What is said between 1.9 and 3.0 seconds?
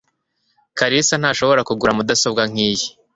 mudasobwa nkiyi.